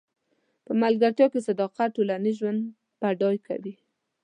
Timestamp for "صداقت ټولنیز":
1.47-2.35